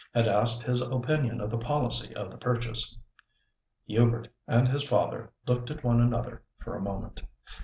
[0.15, 2.97] had asked his opinion of the policy of the purchase.
[3.85, 7.21] Hubert and his father looked at one another for a moment.